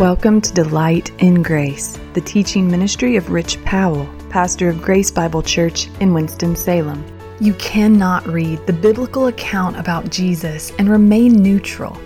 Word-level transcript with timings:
Welcome 0.00 0.40
to 0.40 0.54
Delight 0.54 1.12
in 1.18 1.42
Grace, 1.42 1.98
the 2.14 2.22
teaching 2.22 2.70
ministry 2.70 3.16
of 3.16 3.30
Rich 3.30 3.62
Powell, 3.66 4.08
pastor 4.30 4.70
of 4.70 4.80
Grace 4.80 5.10
Bible 5.10 5.42
Church 5.42 5.88
in 6.00 6.14
Winston-Salem. 6.14 7.04
You 7.38 7.52
cannot 7.52 8.26
read 8.26 8.66
the 8.66 8.72
biblical 8.72 9.26
account 9.26 9.76
about 9.76 10.08
Jesus 10.08 10.72
and 10.78 10.88
remain 10.88 11.34
neutral. 11.34 12.00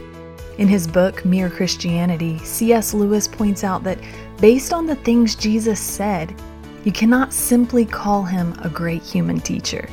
In 0.59 0.66
his 0.66 0.88
book, 0.88 1.25
Mere 1.25 1.48
Christianity, 1.48 2.41
C.S. 2.41 2.95
Lewis 2.95 3.29
points 3.29 3.62
out 3.62 3.84
that 3.84 4.01
based 4.41 4.73
on 4.73 4.87
the 4.87 4.97
things 4.97 5.37
Jesus 5.37 5.79
said, 5.79 6.34
you 6.83 6.91
cannot 6.91 7.33
simply 7.33 7.87
call 7.87 8.24
him 8.24 8.59
a 8.65 8.69
great 8.69 9.05
human 9.05 9.38
teacher. 9.38 9.88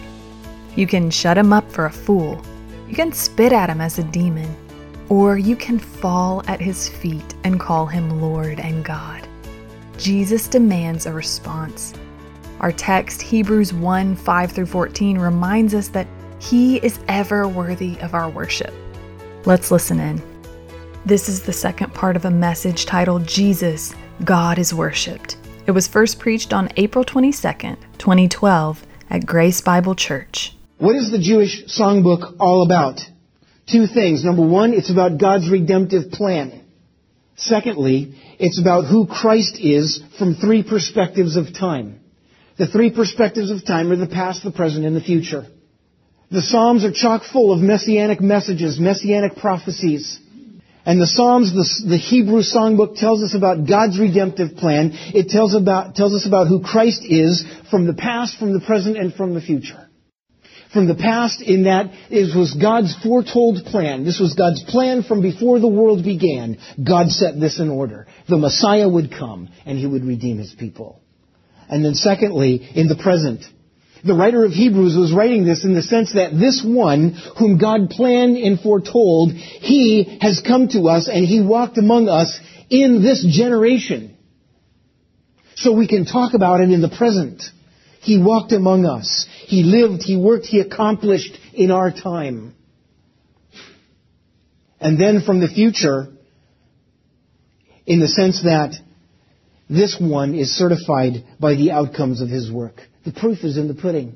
You 0.75 0.87
can 0.87 1.11
shut 1.11 1.37
him 1.37 1.53
up 1.53 1.71
for 1.71 1.85
a 1.85 1.91
fool, 1.91 2.43
you 2.87 2.95
can 2.95 3.13
spit 3.13 3.53
at 3.53 3.69
him 3.69 3.79
as 3.79 3.99
a 3.99 4.03
demon, 4.05 4.55
or 5.11 5.37
you 5.37 5.57
can 5.57 5.77
fall 5.77 6.41
at 6.47 6.61
his 6.61 6.87
feet 6.87 7.35
and 7.43 7.59
call 7.59 7.85
him 7.85 8.21
Lord 8.21 8.61
and 8.61 8.85
God. 8.85 9.27
Jesus 9.97 10.47
demands 10.47 11.05
a 11.05 11.11
response. 11.11 11.93
Our 12.61 12.71
text, 12.71 13.21
Hebrews 13.21 13.73
1 13.73 14.15
5 14.15 14.51
through 14.53 14.67
14, 14.67 15.17
reminds 15.19 15.73
us 15.75 15.89
that 15.89 16.07
he 16.39 16.77
is 16.77 16.97
ever 17.09 17.45
worthy 17.45 17.99
of 17.99 18.13
our 18.13 18.29
worship. 18.29 18.73
Let's 19.43 19.69
listen 19.69 19.99
in. 19.99 20.21
This 21.05 21.27
is 21.27 21.41
the 21.41 21.51
second 21.51 21.93
part 21.93 22.15
of 22.15 22.23
a 22.23 22.31
message 22.31 22.85
titled 22.85 23.27
Jesus, 23.27 23.93
God 24.23 24.57
is 24.57 24.73
Worshipped. 24.73 25.35
It 25.67 25.71
was 25.71 25.89
first 25.89 26.19
preached 26.19 26.53
on 26.53 26.69
April 26.77 27.03
22nd, 27.03 27.75
2012, 27.97 28.85
at 29.09 29.25
Grace 29.25 29.59
Bible 29.59 29.93
Church. 29.93 30.55
What 30.77 30.95
is 30.95 31.11
the 31.11 31.19
Jewish 31.19 31.65
songbook 31.65 32.37
all 32.39 32.63
about? 32.63 33.10
Two 33.71 33.87
things. 33.87 34.23
Number 34.23 34.45
one, 34.45 34.73
it's 34.73 34.91
about 34.91 35.19
God's 35.19 35.49
redemptive 35.49 36.11
plan. 36.11 36.63
Secondly, 37.35 38.15
it's 38.37 38.59
about 38.59 38.85
who 38.85 39.07
Christ 39.07 39.57
is 39.59 40.03
from 40.19 40.35
three 40.35 40.63
perspectives 40.63 41.35
of 41.37 41.53
time. 41.57 41.99
The 42.57 42.67
three 42.67 42.91
perspectives 42.91 43.49
of 43.49 43.65
time 43.65 43.91
are 43.91 43.95
the 43.95 44.07
past, 44.07 44.43
the 44.43 44.51
present, 44.51 44.85
and 44.85 44.95
the 44.95 45.01
future. 45.01 45.47
The 46.31 46.41
Psalms 46.41 46.85
are 46.85 46.91
chock 46.91 47.23
full 47.31 47.51
of 47.51 47.59
messianic 47.59 48.21
messages, 48.21 48.79
messianic 48.79 49.37
prophecies. 49.37 50.19
And 50.85 50.99
the 50.99 51.07
Psalms, 51.07 51.53
the, 51.53 51.89
the, 51.89 51.97
Hebrew 51.97 52.41
songbook 52.41 52.97
tells 52.97 53.21
us 53.21 53.35
about 53.35 53.67
God's 53.67 53.99
redemptive 53.99 54.55
plan. 54.57 54.91
It 54.93 55.29
tells, 55.29 55.53
about, 55.53 55.95
tells 55.95 56.13
us 56.13 56.25
about 56.25 56.47
who 56.47 56.63
Christ 56.63 57.03
is 57.05 57.45
from 57.69 57.85
the 57.85 57.93
past, 57.93 58.37
from 58.37 58.53
the 58.53 58.61
present, 58.61 58.97
and 58.97 59.13
from 59.13 59.33
the 59.33 59.41
future. 59.41 59.87
From 60.73 60.87
the 60.87 60.95
past 60.95 61.41
in 61.41 61.63
that 61.63 61.91
it 62.09 62.35
was 62.35 62.53
God's 62.53 62.95
foretold 63.03 63.65
plan. 63.65 64.05
This 64.05 64.19
was 64.19 64.35
God's 64.35 64.63
plan 64.63 65.03
from 65.03 65.21
before 65.21 65.59
the 65.59 65.67
world 65.67 66.03
began. 66.03 66.59
God 66.81 67.09
set 67.09 67.37
this 67.39 67.59
in 67.59 67.69
order. 67.69 68.07
The 68.29 68.37
Messiah 68.37 68.87
would 68.87 69.11
come 69.11 69.49
and 69.65 69.77
he 69.77 69.85
would 69.85 70.05
redeem 70.05 70.37
his 70.37 70.53
people. 70.53 71.01
And 71.67 71.83
then 71.83 71.93
secondly, 71.93 72.69
in 72.73 72.87
the 72.87 72.95
present, 72.95 73.43
the 74.03 74.13
writer 74.13 74.45
of 74.45 74.51
Hebrews 74.51 74.95
was 74.97 75.13
writing 75.13 75.45
this 75.45 75.63
in 75.65 75.73
the 75.73 75.81
sense 75.81 76.13
that 76.13 76.31
this 76.31 76.63
one 76.65 77.15
whom 77.37 77.57
God 77.57 77.89
planned 77.89 78.37
and 78.37 78.59
foretold, 78.59 79.33
he 79.33 80.19
has 80.21 80.41
come 80.45 80.69
to 80.69 80.87
us 80.87 81.09
and 81.11 81.25
he 81.25 81.41
walked 81.41 81.77
among 81.77 82.07
us 82.07 82.39
in 82.69 83.01
this 83.01 83.25
generation. 83.29 84.17
So 85.55 85.73
we 85.73 85.87
can 85.87 86.05
talk 86.05 86.33
about 86.33 86.61
it 86.61 86.71
in 86.71 86.81
the 86.81 86.89
present. 86.89 87.43
He 88.01 88.17
walked 88.17 88.51
among 88.51 88.85
us. 88.85 89.27
He 89.45 89.63
lived, 89.63 90.01
he 90.01 90.17
worked, 90.17 90.47
he 90.47 90.59
accomplished 90.59 91.37
in 91.53 91.69
our 91.69 91.91
time. 91.91 92.55
And 94.79 94.99
then 94.99 95.21
from 95.23 95.39
the 95.39 95.47
future, 95.47 96.07
in 97.85 97.99
the 97.99 98.07
sense 98.07 98.41
that 98.43 98.73
this 99.69 99.97
one 99.99 100.33
is 100.33 100.57
certified 100.57 101.23
by 101.39 101.53
the 101.53 101.71
outcomes 101.71 102.21
of 102.21 102.29
his 102.29 102.51
work. 102.51 102.81
The 103.05 103.13
proof 103.13 103.43
is 103.43 103.57
in 103.57 103.67
the 103.67 103.75
pudding. 103.75 104.15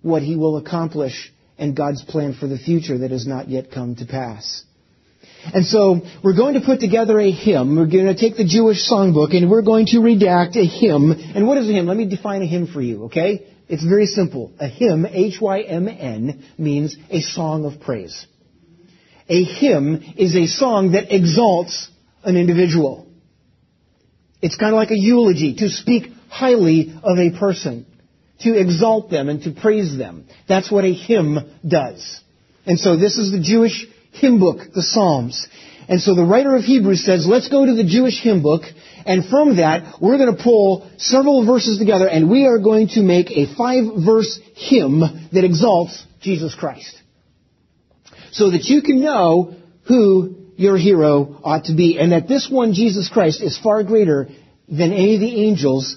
What 0.00 0.22
he 0.22 0.36
will 0.36 0.56
accomplish 0.56 1.32
and 1.58 1.76
God's 1.76 2.02
plan 2.02 2.32
for 2.32 2.46
the 2.46 2.58
future 2.58 2.98
that 2.98 3.10
has 3.10 3.26
not 3.26 3.48
yet 3.48 3.70
come 3.70 3.96
to 3.96 4.06
pass. 4.06 4.64
And 5.44 5.64
so 5.64 6.00
we're 6.22 6.36
going 6.36 6.54
to 6.54 6.60
put 6.60 6.80
together 6.80 7.18
a 7.18 7.30
hymn. 7.30 7.76
We're 7.76 7.86
going 7.86 8.06
to 8.06 8.16
take 8.16 8.36
the 8.36 8.44
Jewish 8.44 8.88
songbook 8.90 9.34
and 9.36 9.50
we're 9.50 9.62
going 9.62 9.86
to 9.86 9.98
redact 9.98 10.56
a 10.56 10.64
hymn. 10.64 11.12
And 11.12 11.46
what 11.46 11.58
is 11.58 11.68
a 11.68 11.72
hymn? 11.72 11.86
Let 11.86 11.96
me 11.96 12.08
define 12.08 12.42
a 12.42 12.46
hymn 12.46 12.66
for 12.66 12.80
you, 12.80 13.04
okay? 13.04 13.46
It's 13.68 13.84
very 13.84 14.06
simple. 14.06 14.52
A 14.58 14.68
hymn, 14.68 15.06
H-Y-M-N, 15.06 16.44
means 16.58 16.96
a 17.10 17.20
song 17.20 17.64
of 17.64 17.80
praise. 17.80 18.26
A 19.28 19.44
hymn 19.44 20.02
is 20.16 20.34
a 20.34 20.46
song 20.46 20.92
that 20.92 21.14
exalts 21.14 21.88
an 22.24 22.36
individual. 22.36 23.06
It's 24.40 24.56
kind 24.56 24.72
of 24.72 24.76
like 24.76 24.90
a 24.90 24.98
eulogy, 24.98 25.56
to 25.56 25.68
speak 25.68 26.12
highly 26.28 26.98
of 27.02 27.18
a 27.18 27.38
person, 27.38 27.86
to 28.40 28.58
exalt 28.58 29.10
them 29.10 29.28
and 29.28 29.42
to 29.42 29.50
praise 29.50 29.96
them. 29.98 30.26
That's 30.48 30.70
what 30.70 30.84
a 30.84 30.92
hymn 30.92 31.38
does. 31.66 32.20
And 32.64 32.78
so 32.78 32.96
this 32.96 33.18
is 33.18 33.32
the 33.32 33.40
Jewish 33.40 33.86
hymn 34.12 34.38
book, 34.38 34.72
the 34.74 34.82
Psalms. 34.82 35.46
And 35.88 36.00
so 36.00 36.14
the 36.14 36.24
writer 36.24 36.54
of 36.54 36.64
Hebrews 36.64 37.04
says, 37.04 37.26
let's 37.26 37.48
go 37.48 37.64
to 37.64 37.74
the 37.74 37.84
Jewish 37.84 38.22
hymn 38.22 38.42
book, 38.42 38.62
and 39.06 39.24
from 39.28 39.56
that, 39.56 40.00
we're 40.02 40.18
going 40.18 40.36
to 40.36 40.42
pull 40.42 40.90
several 40.98 41.46
verses 41.46 41.78
together, 41.78 42.06
and 42.06 42.30
we 42.30 42.46
are 42.46 42.58
going 42.58 42.88
to 42.88 43.02
make 43.02 43.30
a 43.30 43.46
five-verse 43.56 44.40
hymn 44.54 45.00
that 45.32 45.44
exalts 45.44 46.04
Jesus 46.20 46.54
Christ. 46.54 47.00
So 48.32 48.50
that 48.50 48.64
you 48.64 48.82
can 48.82 49.00
know 49.00 49.54
who 49.86 50.36
your 50.56 50.76
hero 50.76 51.40
ought 51.42 51.64
to 51.64 51.74
be, 51.74 51.98
and 51.98 52.12
that 52.12 52.28
this 52.28 52.48
one, 52.50 52.74
Jesus 52.74 53.08
Christ, 53.08 53.42
is 53.42 53.58
far 53.58 53.82
greater 53.82 54.28
than 54.68 54.92
any 54.92 55.14
of 55.14 55.20
the 55.20 55.46
angels. 55.46 55.96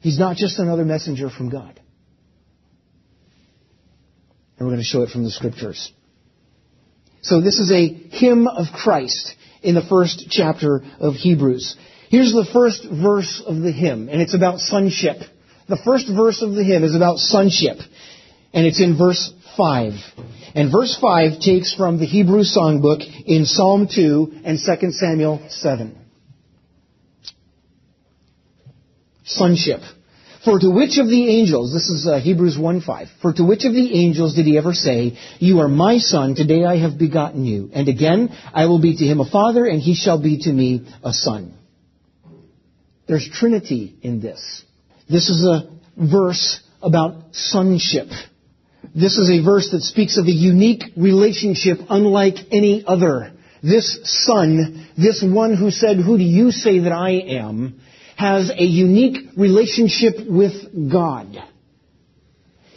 He's 0.00 0.18
not 0.18 0.36
just 0.36 0.60
another 0.60 0.84
messenger 0.84 1.28
from 1.28 1.48
God. 1.48 1.80
And 4.58 4.68
we're 4.68 4.74
going 4.74 4.78
to 4.78 4.84
show 4.84 5.02
it 5.02 5.10
from 5.10 5.24
the 5.24 5.30
scriptures. 5.30 5.92
So 7.20 7.40
this 7.40 7.58
is 7.58 7.72
a 7.72 7.88
hymn 7.88 8.46
of 8.46 8.66
Christ 8.72 9.34
in 9.62 9.74
the 9.74 9.82
first 9.82 10.28
chapter 10.30 10.82
of 11.00 11.14
Hebrews. 11.14 11.76
Here's 12.10 12.32
the 12.32 12.48
first 12.52 12.86
verse 12.90 13.42
of 13.44 13.60
the 13.60 13.72
hymn, 13.72 14.08
and 14.08 14.20
it's 14.20 14.34
about 14.34 14.60
sonship. 14.60 15.16
The 15.68 15.80
first 15.84 16.08
verse 16.08 16.40
of 16.42 16.52
the 16.54 16.64
hymn 16.64 16.84
is 16.84 16.94
about 16.94 17.18
sonship, 17.18 17.76
and 18.54 18.66
it's 18.66 18.80
in 18.80 18.96
verse 18.96 19.32
5. 19.56 19.92
And 20.54 20.72
verse 20.72 20.96
5 21.00 21.40
takes 21.40 21.74
from 21.74 21.98
the 21.98 22.06
Hebrew 22.06 22.42
songbook 22.42 23.02
in 23.26 23.44
Psalm 23.44 23.88
2 23.94 24.40
and 24.44 24.58
2 24.58 24.90
Samuel 24.92 25.46
7. 25.50 25.98
Sonship. 29.24 29.80
For 30.44 30.58
to 30.58 30.70
which 30.70 30.98
of 30.98 31.08
the 31.08 31.28
angels, 31.28 31.72
this 31.72 31.88
is 31.88 32.06
uh, 32.06 32.20
Hebrews 32.20 32.56
1:5. 32.56 33.08
For 33.20 33.32
to 33.32 33.44
which 33.44 33.64
of 33.64 33.74
the 33.74 33.94
angels 33.94 34.34
did 34.34 34.46
he 34.46 34.56
ever 34.56 34.72
say, 34.72 35.18
You 35.40 35.60
are 35.60 35.68
my 35.68 35.98
son, 35.98 36.34
today 36.34 36.64
I 36.64 36.78
have 36.78 36.96
begotten 36.98 37.44
you. 37.44 37.70
And 37.72 37.88
again, 37.88 38.30
I 38.54 38.66
will 38.66 38.80
be 38.80 38.96
to 38.96 39.04
him 39.04 39.20
a 39.20 39.28
father, 39.28 39.66
and 39.66 39.80
he 39.80 39.94
shall 39.94 40.20
be 40.20 40.38
to 40.42 40.52
me 40.52 40.86
a 41.02 41.12
son. 41.12 41.54
There's 43.08 43.28
Trinity 43.32 43.96
in 44.02 44.20
this. 44.20 44.62
This 45.08 45.28
is 45.28 45.44
a 45.44 45.70
verse 45.96 46.60
about 46.82 47.34
sonship. 47.34 48.08
This 48.94 49.18
is 49.18 49.30
a 49.30 49.44
verse 49.44 49.70
that 49.72 49.82
speaks 49.82 50.18
of 50.18 50.26
a 50.26 50.30
unique 50.30 50.84
relationship 50.96 51.78
unlike 51.90 52.36
any 52.52 52.84
other. 52.86 53.32
This 53.62 53.98
son, 54.04 54.86
this 54.96 55.22
one 55.22 55.56
who 55.56 55.70
said, 55.72 55.96
Who 55.96 56.16
do 56.16 56.22
you 56.22 56.52
say 56.52 56.78
that 56.80 56.92
I 56.92 57.10
am? 57.10 57.80
Has 58.18 58.50
a 58.50 58.64
unique 58.64 59.30
relationship 59.36 60.16
with 60.28 60.90
God. 60.90 61.36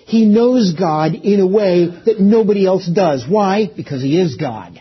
He 0.05 0.25
knows 0.25 0.75
God 0.77 1.15
in 1.15 1.39
a 1.39 1.47
way 1.47 1.87
that 2.05 2.19
nobody 2.19 2.67
else 2.67 2.87
does. 2.87 3.25
Why? 3.27 3.67
Because 3.75 4.03
He 4.03 4.21
is 4.21 4.35
God. 4.35 4.79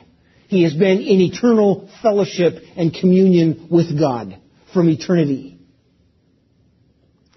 He 0.49 0.65
has 0.65 0.75
been 0.75 0.99
in 0.99 1.23
eternal 1.23 1.89
fellowship 2.03 2.63
and 2.77 2.93
communion 2.93 3.69
with 3.71 3.99
God 3.99 4.39
from 4.75 4.91
eternity. 4.91 5.59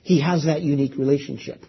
He 0.01 0.19
has 0.19 0.43
that 0.43 0.61
unique 0.61 0.97
relationship. 0.97 1.63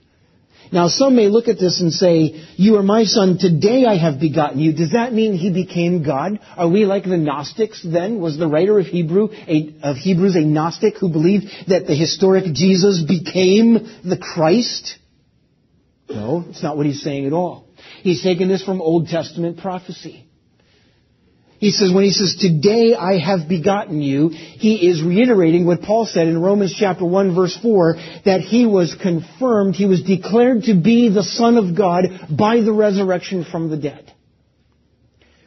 Now, 0.72 0.88
some 0.88 1.14
may 1.16 1.28
look 1.28 1.48
at 1.48 1.58
this 1.58 1.80
and 1.80 1.92
say, 1.92 2.44
You 2.56 2.76
are 2.76 2.82
my 2.82 3.04
son, 3.04 3.38
today 3.38 3.84
I 3.84 3.96
have 3.96 4.20
begotten 4.20 4.58
you. 4.58 4.72
Does 4.72 4.92
that 4.92 5.12
mean 5.12 5.34
he 5.34 5.52
became 5.52 6.02
God? 6.02 6.40
Are 6.56 6.68
we 6.68 6.84
like 6.84 7.04
the 7.04 7.16
Gnostics 7.16 7.82
then? 7.82 8.20
Was 8.20 8.38
the 8.38 8.48
writer 8.48 8.78
of, 8.78 8.86
Hebrew, 8.86 9.28
a, 9.32 9.74
of 9.82 9.96
Hebrews 9.96 10.36
a 10.36 10.40
Gnostic 10.40 10.96
who 10.98 11.10
believed 11.10 11.46
that 11.68 11.86
the 11.86 11.94
historic 11.94 12.52
Jesus 12.54 13.04
became 13.06 13.74
the 14.04 14.18
Christ? 14.18 14.96
No, 16.08 16.44
it's 16.48 16.62
not 16.62 16.76
what 16.76 16.86
he's 16.86 17.02
saying 17.02 17.26
at 17.26 17.32
all. 17.32 17.68
He's 18.02 18.22
taking 18.22 18.48
this 18.48 18.64
from 18.64 18.80
Old 18.80 19.08
Testament 19.08 19.58
prophecy. 19.58 20.26
He 21.58 21.70
says, 21.70 21.92
when 21.92 22.04
he 22.04 22.10
says, 22.10 22.36
today 22.38 22.94
I 22.94 23.18
have 23.18 23.48
begotten 23.48 24.02
you, 24.02 24.28
he 24.30 24.88
is 24.88 25.02
reiterating 25.02 25.66
what 25.66 25.82
Paul 25.82 26.04
said 26.06 26.26
in 26.26 26.40
Romans 26.40 26.74
chapter 26.78 27.04
1 27.04 27.34
verse 27.34 27.56
4, 27.62 27.94
that 28.24 28.40
he 28.40 28.66
was 28.66 28.96
confirmed, 29.00 29.74
he 29.74 29.86
was 29.86 30.02
declared 30.02 30.64
to 30.64 30.74
be 30.74 31.08
the 31.08 31.22
Son 31.22 31.56
of 31.56 31.76
God 31.76 32.04
by 32.36 32.60
the 32.60 32.72
resurrection 32.72 33.44
from 33.50 33.70
the 33.70 33.76
dead. 33.76 34.12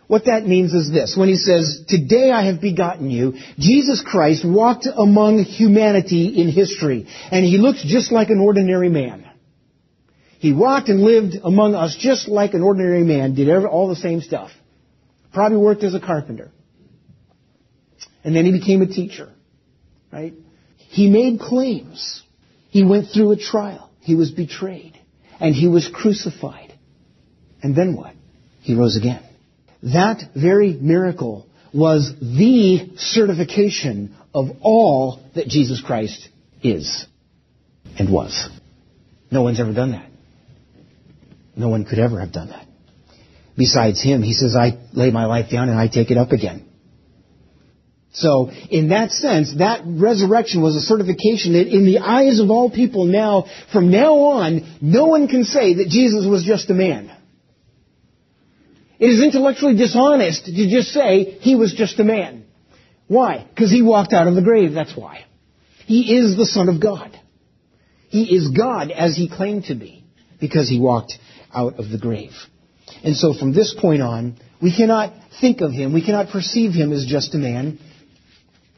What 0.08 0.26
that 0.26 0.48
means 0.48 0.74
is 0.74 0.90
this. 0.90 1.16
When 1.18 1.28
he 1.28 1.36
says, 1.36 1.84
Today 1.90 2.32
I 2.32 2.46
have 2.46 2.62
begotten 2.62 3.10
you, 3.10 3.34
Jesus 3.60 4.02
Christ 4.02 4.46
walked 4.48 4.88
among 4.88 5.44
humanity 5.44 6.42
in 6.42 6.50
history, 6.50 7.06
and 7.30 7.46
he 7.46 7.58
looked 7.58 7.80
just 7.80 8.12
like 8.14 8.30
an 8.30 8.40
ordinary 8.40 8.90
man. 8.90 9.26
He 10.40 10.54
walked 10.54 10.88
and 10.88 11.02
lived 11.02 11.36
among 11.44 11.76
us 11.76 11.98
just 12.00 12.30
like 12.30 12.54
an 12.54 12.62
ordinary 12.62 13.04
man, 13.04 13.36
did 13.36 13.50
all 13.50 13.90
the 13.90 13.96
same 13.98 14.22
stuff. 14.22 14.52
Probably 15.38 15.60
worked 15.60 15.84
as 15.84 15.94
a 15.94 16.00
carpenter. 16.00 16.50
And 18.24 18.36
then 18.36 18.44
he 18.44 18.52
became 18.52 18.82
a 18.82 18.88
teacher. 18.88 19.32
Right? 20.12 20.34
He 20.78 21.12
made 21.12 21.40
claims. 21.40 22.24
He 22.70 22.84
went 22.84 23.10
through 23.14 23.34
a 23.34 23.38
trial. 23.38 23.92
He 24.00 24.16
was 24.16 24.32
betrayed. 24.32 25.00
And 25.40 25.54
he 25.54 25.68
was 25.68 25.88
crucified. 25.94 26.74
And 27.62 27.76
then 27.76 27.96
what? 27.96 28.16
He 28.62 28.74
rose 28.74 28.98
again. 28.98 29.24
That 29.84 30.24
very 30.36 30.74
miracle 30.74 31.46
was 31.72 32.12
the 32.20 32.94
certification 32.98 34.16
of 34.34 34.48
all 34.62 35.22
that 35.36 35.46
Jesus 35.46 35.84
Christ 35.86 36.30
is 36.64 37.06
and 38.00 38.12
was. 38.12 38.50
No 39.30 39.44
one's 39.44 39.60
ever 39.60 39.72
done 39.72 39.92
that. 39.92 40.10
No 41.56 41.70
one 41.70 41.86
could 41.86 42.00
ever 42.00 42.20
have 42.20 42.32
done 42.32 42.50
that. 42.50 42.66
Besides 43.58 44.02
him, 44.02 44.22
he 44.22 44.34
says, 44.34 44.56
I 44.56 44.78
lay 44.94 45.10
my 45.10 45.26
life 45.26 45.50
down 45.52 45.70
and 45.70 45.80
I 45.80 45.88
take 45.88 46.12
it 46.12 46.18
up 46.18 46.32
again. 46.32 46.66
So, 48.14 48.50
in 48.70 48.90
that 48.90 49.12
sense, 49.12 49.56
that 49.58 49.82
resurrection 49.86 50.62
was 50.62 50.76
a 50.76 50.82
certification 50.82 51.54
that 51.54 51.68
in 51.68 51.86
the 51.86 52.00
eyes 52.00 52.40
of 52.40 52.50
all 52.50 52.70
people 52.70 53.06
now, 53.06 53.46
from 53.72 53.92
now 53.92 54.16
on, 54.16 54.78
no 54.82 55.06
one 55.08 55.28
can 55.28 55.44
say 55.44 55.76
that 55.76 55.88
Jesus 55.90 56.26
was 56.26 56.44
just 56.44 56.70
a 56.70 56.74
man. 56.74 57.12
It 59.00 59.08
is 59.08 59.24
intellectually 59.24 59.76
dishonest 59.76 60.46
to 60.46 60.70
just 60.70 60.90
say 60.90 61.38
he 61.42 61.56
was 61.56 61.74
just 61.74 62.00
a 62.00 62.04
man. 62.04 62.46
Why? 63.08 63.46
Because 63.48 63.72
he 63.72 63.82
walked 63.82 64.14
out 64.14 64.28
of 64.28 64.36
the 64.36 64.42
grave, 64.42 64.74
that's 64.74 64.96
why. 64.96 65.26
He 65.86 66.18
is 66.18 66.36
the 66.36 66.46
Son 66.46 66.70
of 66.70 66.82
God. 66.82 67.18
He 68.10 68.36
is 68.36 68.50
God 68.50 68.92
as 68.92 69.16
he 69.16 69.30
claimed 69.30 69.66
to 69.66 69.76
be, 69.76 70.04
because 70.40 70.68
he 70.70 70.80
walked 70.80 71.14
out 71.54 71.80
of 71.80 71.90
the 71.90 71.98
grave. 71.98 72.34
And 73.04 73.16
so 73.16 73.34
from 73.34 73.54
this 73.54 73.76
point 73.80 74.02
on, 74.02 74.38
we 74.62 74.76
cannot 74.76 75.14
think 75.40 75.62
of 75.62 75.72
him, 75.72 75.94
we 75.94 76.04
cannot 76.04 76.30
perceive 76.30 76.74
him 76.74 76.92
as 76.92 77.06
just 77.06 77.36
a 77.36 77.38
man. 77.38 77.80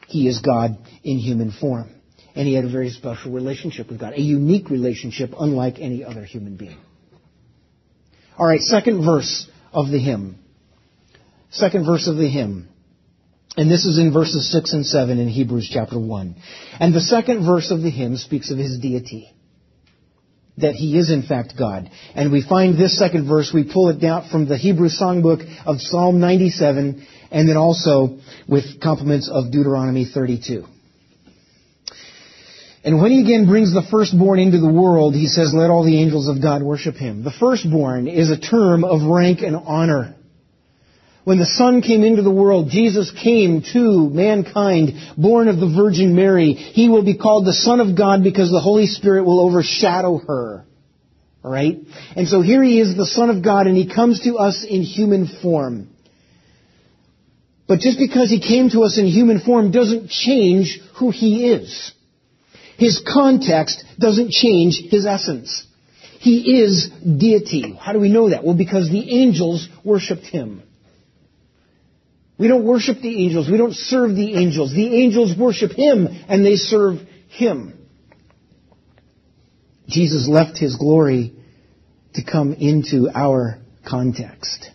He 0.08 0.26
is 0.26 0.40
God 0.40 0.76
in 1.04 1.18
human 1.18 1.52
form. 1.52 1.90
And 2.34 2.46
he 2.46 2.54
had 2.54 2.64
a 2.64 2.70
very 2.70 2.90
special 2.90 3.32
relationship 3.32 3.88
with 3.88 3.98
God, 3.98 4.14
a 4.14 4.20
unique 4.20 4.70
relationship 4.70 5.32
unlike 5.38 5.78
any 5.78 6.04
other 6.04 6.24
human 6.24 6.56
being. 6.56 6.78
All 8.36 8.46
right, 8.46 8.60
second 8.60 9.04
verse 9.04 9.48
of 9.72 9.88
the 9.88 9.98
hymn. 9.98 10.38
Second 11.50 11.84
verse 11.84 12.06
of 12.06 12.16
the 12.16 12.28
hymn. 12.28 12.68
And 13.56 13.70
this 13.70 13.84
is 13.84 13.98
in 13.98 14.12
verses 14.12 14.50
6 14.52 14.72
and 14.72 14.86
7 14.86 15.18
in 15.18 15.28
Hebrews 15.28 15.68
chapter 15.72 15.98
1. 15.98 16.36
And 16.78 16.94
the 16.94 17.00
second 17.00 17.44
verse 17.44 17.70
of 17.70 17.82
the 17.82 17.90
hymn 17.90 18.16
speaks 18.16 18.50
of 18.50 18.58
his 18.58 18.78
deity. 18.78 19.32
That 20.60 20.74
he 20.74 20.98
is 20.98 21.10
in 21.10 21.22
fact 21.22 21.54
God. 21.58 21.90
And 22.14 22.32
we 22.32 22.42
find 22.46 22.78
this 22.78 22.98
second 22.98 23.28
verse, 23.28 23.50
we 23.52 23.70
pull 23.72 23.88
it 23.88 24.00
down 24.00 24.28
from 24.30 24.48
the 24.48 24.56
Hebrew 24.56 24.88
songbook 24.88 25.42
of 25.64 25.80
Psalm 25.80 26.20
97, 26.20 27.06
and 27.30 27.48
then 27.48 27.56
also 27.56 28.18
with 28.48 28.80
compliments 28.80 29.30
of 29.32 29.50
Deuteronomy 29.50 30.04
32. 30.04 30.64
And 32.82 33.00
when 33.00 33.10
he 33.10 33.22
again 33.22 33.46
brings 33.46 33.74
the 33.74 33.86
firstborn 33.90 34.38
into 34.38 34.58
the 34.58 34.72
world, 34.72 35.14
he 35.14 35.26
says, 35.26 35.52
let 35.54 35.68
all 35.68 35.84
the 35.84 36.00
angels 36.00 36.28
of 36.28 36.40
God 36.40 36.62
worship 36.62 36.94
him. 36.94 37.22
The 37.24 37.32
firstborn 37.38 38.08
is 38.08 38.30
a 38.30 38.40
term 38.40 38.84
of 38.84 39.02
rank 39.02 39.40
and 39.40 39.54
honor. 39.54 40.16
When 41.24 41.38
the 41.38 41.46
Son 41.46 41.82
came 41.82 42.02
into 42.02 42.22
the 42.22 42.30
world, 42.30 42.70
Jesus 42.70 43.10
came 43.10 43.62
to 43.74 44.08
mankind, 44.08 44.94
born 45.18 45.48
of 45.48 45.58
the 45.58 45.68
Virgin 45.68 46.14
Mary. 46.16 46.54
He 46.54 46.88
will 46.88 47.04
be 47.04 47.16
called 47.16 47.46
the 47.46 47.52
Son 47.52 47.80
of 47.80 47.96
God 47.96 48.24
because 48.24 48.50
the 48.50 48.60
Holy 48.60 48.86
Spirit 48.86 49.24
will 49.24 49.40
overshadow 49.40 50.18
her. 50.18 50.64
Alright? 51.44 51.78
And 52.16 52.26
so 52.26 52.40
here 52.40 52.62
he 52.62 52.80
is, 52.80 52.96
the 52.96 53.06
Son 53.06 53.30
of 53.30 53.44
God, 53.44 53.66
and 53.66 53.76
he 53.76 53.92
comes 53.92 54.22
to 54.22 54.36
us 54.36 54.64
in 54.68 54.82
human 54.82 55.26
form. 55.42 55.88
But 57.68 57.80
just 57.80 57.98
because 57.98 58.30
he 58.30 58.40
came 58.40 58.70
to 58.70 58.82
us 58.82 58.98
in 58.98 59.06
human 59.06 59.40
form 59.40 59.70
doesn't 59.70 60.08
change 60.08 60.80
who 60.98 61.10
he 61.10 61.50
is. 61.50 61.92
His 62.78 63.00
context 63.06 63.84
doesn't 63.98 64.30
change 64.30 64.82
his 64.90 65.06
essence. 65.06 65.66
He 66.18 66.60
is 66.60 66.88
deity. 66.88 67.74
How 67.78 67.92
do 67.92 68.00
we 68.00 68.08
know 68.08 68.30
that? 68.30 68.42
Well, 68.42 68.56
because 68.56 68.90
the 68.90 69.22
angels 69.22 69.68
worshiped 69.84 70.24
him. 70.24 70.62
We 72.40 72.48
don't 72.48 72.64
worship 72.64 73.02
the 73.02 73.22
angels. 73.22 73.50
We 73.50 73.58
don't 73.58 73.74
serve 73.74 74.16
the 74.16 74.34
angels. 74.34 74.72
The 74.72 75.02
angels 75.02 75.36
worship 75.38 75.72
him 75.72 76.08
and 76.26 76.42
they 76.42 76.56
serve 76.56 77.00
him. 77.28 77.86
Jesus 79.86 80.26
left 80.26 80.56
his 80.56 80.74
glory 80.76 81.34
to 82.14 82.24
come 82.24 82.54
into 82.54 83.10
our 83.14 83.58
context. 83.86 84.70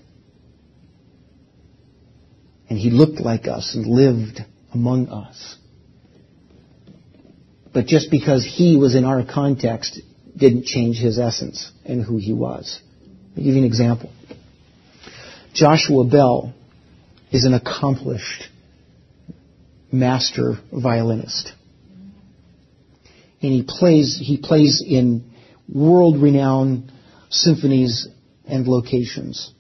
And 2.70 2.78
he 2.78 2.92
looked 2.92 3.20
like 3.20 3.48
us 3.48 3.74
and 3.74 3.88
lived 3.88 4.42
among 4.72 5.08
us. 5.10 5.58
But 7.74 7.88
just 7.88 8.12
because 8.12 8.46
he 8.46 8.78
was 8.78 8.94
in 8.94 9.06
our 9.06 9.26
context 9.26 10.00
didn't 10.38 10.66
change 10.66 10.98
his 10.98 11.18
essence 11.18 11.72
and 11.84 12.04
who 12.04 12.18
he 12.18 12.32
was. 12.32 12.80
I'll 13.36 13.44
give 13.44 13.56
you 13.56 13.58
an 13.62 13.66
example. 13.66 14.14
Joshua 15.56 16.04
Bell 16.04 16.54
is 17.36 17.44
an 17.44 17.54
accomplished 17.54 18.48
master 19.92 20.58
violinist. 20.72 21.52
And 23.42 23.52
he 23.52 23.66
plays, 23.68 24.18
he 24.24 24.38
plays 24.38 24.82
in 24.82 25.30
world 25.68 26.22
renowned 26.22 26.94
symphonies 27.30 28.08
and 28.48 28.66
locations. 28.66 29.54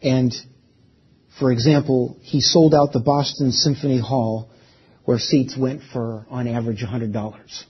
And 0.00 0.32
for 1.38 1.52
example, 1.52 2.16
he 2.22 2.40
sold 2.40 2.74
out 2.74 2.94
the 2.94 3.00
Boston 3.00 3.52
Symphony 3.52 3.98
Hall 4.00 4.48
where 5.04 5.18
seats 5.18 5.54
went 5.54 5.82
for, 5.92 6.26
on 6.30 6.48
average, 6.48 6.82
$100. 6.82 7.64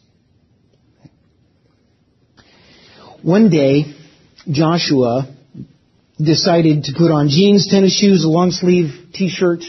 One 3.22 3.50
day, 3.50 3.92
Joshua 4.48 5.36
decided 6.24 6.84
to 6.84 6.92
put 6.96 7.10
on 7.10 7.28
jeans, 7.28 7.68
tennis 7.70 7.98
shoes, 7.98 8.24
a 8.24 8.28
long 8.28 8.50
sleeve 8.50 9.12
t-shirt, 9.14 9.60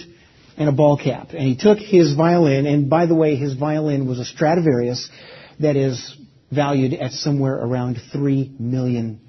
and 0.57 0.69
a 0.69 0.71
ball 0.71 0.97
cap. 0.97 1.29
And 1.31 1.41
he 1.41 1.55
took 1.57 1.79
his 1.79 2.13
violin, 2.15 2.65
and 2.65 2.89
by 2.89 3.05
the 3.05 3.15
way, 3.15 3.35
his 3.35 3.55
violin 3.55 4.07
was 4.07 4.19
a 4.19 4.25
Stradivarius 4.25 5.09
that 5.59 5.75
is 5.75 6.17
valued 6.51 6.93
at 6.93 7.11
somewhere 7.11 7.55
around 7.55 7.97
$3 8.13 8.59
million. 8.59 9.21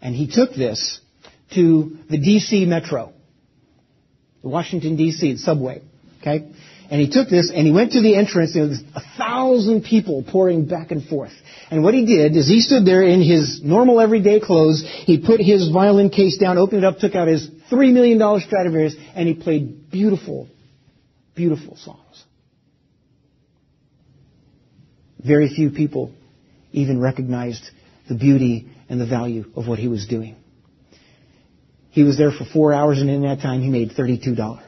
And 0.00 0.14
he 0.14 0.30
took 0.32 0.54
this 0.54 1.00
to 1.54 1.98
the 2.08 2.18
DC 2.18 2.66
Metro 2.66 3.12
the 4.42 4.48
Washington 4.48 4.96
D.C. 4.96 5.36
subway. 5.38 5.82
Okay? 6.20 6.50
And 6.90 7.00
he 7.00 7.10
took 7.10 7.28
this 7.28 7.50
and 7.54 7.66
he 7.66 7.72
went 7.72 7.92
to 7.92 8.00
the 8.00 8.16
entrance 8.16 8.54
and 8.54 8.62
there 8.62 8.70
was 8.70 8.82
a 8.94 9.18
thousand 9.18 9.84
people 9.84 10.24
pouring 10.26 10.66
back 10.66 10.90
and 10.90 11.06
forth. 11.06 11.32
And 11.70 11.84
what 11.84 11.92
he 11.92 12.06
did 12.06 12.34
is 12.34 12.48
he 12.48 12.60
stood 12.60 12.86
there 12.86 13.02
in 13.02 13.20
his 13.20 13.60
normal 13.62 14.00
everyday 14.00 14.40
clothes. 14.40 14.82
He 14.84 15.18
put 15.18 15.40
his 15.40 15.70
violin 15.70 16.08
case 16.08 16.38
down, 16.38 16.56
opened 16.56 16.78
it 16.82 16.86
up, 16.86 16.98
took 16.98 17.14
out 17.14 17.28
his 17.28 17.48
$3 17.70 17.92
million 17.92 18.18
Stradivarius, 18.40 18.94
and 19.14 19.28
he 19.28 19.34
played 19.34 19.90
beautiful, 19.90 20.48
beautiful 21.34 21.76
songs. 21.76 22.24
Very 25.22 25.52
few 25.54 25.70
people 25.70 26.12
even 26.72 27.00
recognized 27.00 27.62
the 28.08 28.14
beauty 28.14 28.70
and 28.88 29.00
the 29.00 29.06
value 29.06 29.44
of 29.54 29.68
what 29.68 29.78
he 29.78 29.88
was 29.88 30.06
doing. 30.06 30.36
He 31.90 32.02
was 32.02 32.16
there 32.16 32.30
for 32.30 32.44
four 32.44 32.72
hours, 32.72 33.00
and 33.00 33.10
in 33.10 33.22
that 33.22 33.40
time, 33.40 33.60
he 33.60 33.68
made 33.68 33.90
$32. 33.90 34.60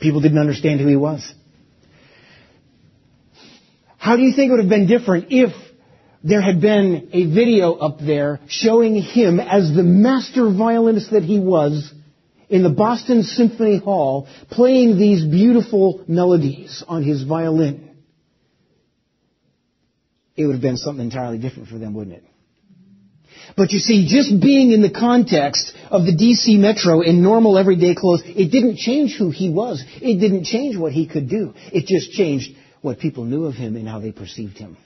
People 0.00 0.20
didn't 0.20 0.38
understand 0.38 0.80
who 0.80 0.86
he 0.88 0.96
was. 0.96 1.34
How 3.98 4.16
do 4.16 4.22
you 4.22 4.32
think 4.34 4.48
it 4.48 4.52
would 4.52 4.60
have 4.60 4.68
been 4.68 4.86
different 4.86 5.26
if 5.30 5.52
there 6.22 6.40
had 6.40 6.60
been 6.60 7.10
a 7.12 7.26
video 7.26 7.74
up 7.74 7.98
there 7.98 8.40
showing 8.48 8.94
him 8.94 9.40
as 9.40 9.74
the 9.74 9.82
master 9.82 10.50
violinist 10.50 11.10
that 11.10 11.24
he 11.24 11.40
was 11.40 11.92
in 12.48 12.62
the 12.62 12.70
Boston 12.70 13.24
Symphony 13.24 13.78
Hall 13.78 14.28
playing 14.50 14.98
these 14.98 15.24
beautiful 15.24 16.04
melodies 16.06 16.82
on 16.86 17.02
his 17.02 17.24
violin? 17.24 17.96
It 20.36 20.46
would 20.46 20.52
have 20.52 20.62
been 20.62 20.76
something 20.76 21.04
entirely 21.04 21.38
different 21.38 21.68
for 21.68 21.78
them, 21.78 21.92
wouldn't 21.92 22.16
it? 22.16 22.24
But 23.56 23.72
you 23.72 23.80
see, 23.80 24.06
just 24.08 24.40
being 24.40 24.70
in 24.70 24.82
the 24.82 24.90
context 24.90 25.72
of 25.90 26.04
the 26.04 26.12
DC 26.12 26.58
Metro 26.58 27.00
in 27.00 27.22
normal 27.22 27.58
everyday 27.58 27.96
clothes, 27.96 28.22
it 28.24 28.52
didn't 28.52 28.76
change 28.76 29.16
who 29.18 29.30
he 29.30 29.50
was. 29.50 29.82
It 30.00 30.20
didn't 30.20 30.44
change 30.44 30.76
what 30.76 30.92
he 30.92 31.08
could 31.08 31.28
do. 31.28 31.54
It 31.72 31.86
just 31.86 32.12
changed 32.12 32.54
what 32.80 32.98
people 32.98 33.24
knew 33.24 33.44
of 33.44 33.54
him 33.54 33.76
and 33.76 33.88
how 33.88 34.00
they 34.00 34.12
perceived 34.12 34.58
him. 34.58 34.76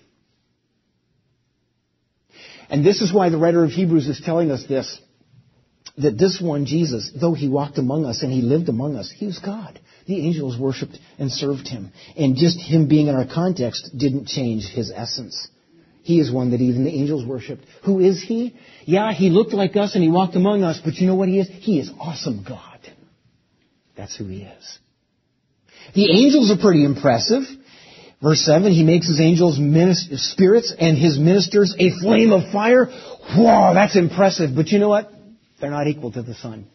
And 2.71 2.85
this 2.85 3.03
is 3.03 3.13
why 3.13 3.29
the 3.29 3.39
writer 3.39 3.65
of 3.65 3.71
Hebrews 3.71 4.09
is 4.09 4.23
telling 4.25 4.51
us 4.51 4.65
this 4.67 5.01
that 5.99 6.17
this 6.17 6.41
one, 6.41 6.65
Jesus, 6.65 7.13
though 7.21 7.35
he 7.35 7.49
walked 7.49 7.77
among 7.77 8.07
us 8.07 8.23
and 8.23 8.33
he 8.33 8.41
lived 8.41 8.71
among 8.71 8.97
us, 8.97 9.13
he 9.15 9.27
was 9.27 9.39
God. 9.39 9.79
The 10.07 10.27
angels 10.27 10.59
worshiped 10.59 10.99
and 11.19 11.31
served 11.31 11.69
him. 11.69 11.93
And 12.17 12.35
just 12.35 12.59
him 12.59 12.89
being 12.89 13.09
in 13.09 13.15
our 13.15 13.27
context 13.27 13.91
didn't 13.97 14.27
change 14.27 14.65
his 14.65 14.91
essence. 14.91 15.49
He 16.03 16.19
is 16.19 16.33
one 16.33 16.51
that 16.51 16.61
even 16.61 16.85
the 16.85 16.91
angels 16.91 17.27
worshiped. 17.27 17.65
Who 17.85 18.01
is 18.01 18.23
he? 18.23 18.57
Yeah, 18.85 19.13
he 19.13 19.29
looked 19.29 19.53
like 19.53 19.77
us 19.77 19.95
and 19.95 20.03
he 20.03 20.11
walked 20.11 20.35
among 20.35 20.65
us, 20.65 20.81
but 20.83 20.95
you 20.95 21.07
know 21.07 21.15
what 21.15 21.29
he 21.29 21.39
is? 21.39 21.49
He 21.49 21.79
is 21.79 21.91
awesome 22.01 22.45
God. 22.49 22.81
That's 23.97 24.17
who 24.17 24.27
he 24.27 24.43
is. 24.43 24.79
The 25.95 26.11
angels 26.11 26.51
are 26.51 26.61
pretty 26.61 26.85
impressive. 26.85 27.43
Verse 28.23 28.41
7, 28.45 28.71
he 28.71 28.85
makes 28.85 29.09
his 29.09 29.21
angels 29.21 29.57
spirits 30.31 30.73
and 30.79 30.97
his 30.97 31.19
ministers 31.19 31.75
a 31.77 31.91
flame 32.01 32.33
of 32.33 32.53
fire. 32.53 32.87
Wow, 33.37 33.75
that's 33.75 33.97
impressive. 33.97 34.51
But 34.55 34.69
you 34.69 34.79
know 34.79 34.89
what? 34.89 35.11
They're 35.61 35.71
not 35.71 35.89
equal 35.89 36.13
to 36.13 36.23
the 36.23 36.35
Son. 36.35 36.69